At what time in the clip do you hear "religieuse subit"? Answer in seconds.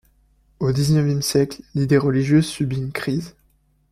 1.99-2.77